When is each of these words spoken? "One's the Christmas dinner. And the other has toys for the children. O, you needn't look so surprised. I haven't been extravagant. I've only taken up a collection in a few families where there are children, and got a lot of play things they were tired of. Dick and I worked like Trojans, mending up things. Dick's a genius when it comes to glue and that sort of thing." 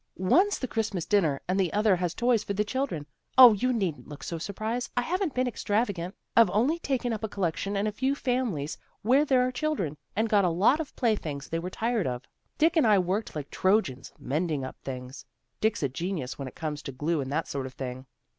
"One's 0.33 0.57
the 0.57 0.67
Christmas 0.67 1.05
dinner. 1.05 1.41
And 1.47 1.59
the 1.59 1.71
other 1.73 1.97
has 1.97 2.15
toys 2.15 2.43
for 2.43 2.53
the 2.53 2.63
children. 2.63 3.05
O, 3.37 3.53
you 3.53 3.71
needn't 3.71 4.07
look 4.07 4.23
so 4.23 4.39
surprised. 4.39 4.89
I 4.97 5.03
haven't 5.03 5.35
been 5.35 5.47
extravagant. 5.47 6.15
I've 6.35 6.49
only 6.49 6.79
taken 6.79 7.13
up 7.13 7.23
a 7.23 7.27
collection 7.29 7.75
in 7.77 7.85
a 7.85 7.91
few 7.91 8.15
families 8.15 8.79
where 9.03 9.23
there 9.25 9.45
are 9.45 9.51
children, 9.51 9.97
and 10.15 10.27
got 10.27 10.43
a 10.43 10.49
lot 10.49 10.79
of 10.79 10.95
play 10.95 11.15
things 11.15 11.49
they 11.49 11.59
were 11.59 11.69
tired 11.69 12.07
of. 12.07 12.23
Dick 12.57 12.75
and 12.75 12.87
I 12.87 12.97
worked 12.97 13.35
like 13.35 13.51
Trojans, 13.51 14.11
mending 14.17 14.65
up 14.65 14.75
things. 14.83 15.23
Dick's 15.59 15.83
a 15.83 15.87
genius 15.87 16.39
when 16.39 16.47
it 16.47 16.55
comes 16.55 16.81
to 16.81 16.91
glue 16.91 17.21
and 17.21 17.31
that 17.31 17.47
sort 17.47 17.67
of 17.67 17.73
thing." 17.75 18.07